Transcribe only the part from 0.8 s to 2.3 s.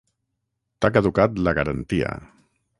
caducat la garantia.